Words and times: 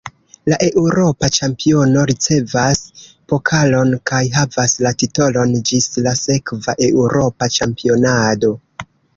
La 0.51 0.57
eŭropa 0.67 1.27
ĉampiono 1.35 2.05
ricevas 2.11 2.81
pokalon 3.33 3.93
kaj 4.13 4.23
havas 4.39 4.75
la 4.87 4.95
titolon 5.05 5.55
ĝis 5.71 5.89
la 6.07 6.17
sekva 6.25 6.79
eŭropa 6.91 7.53
ĉampionado. 7.61 8.53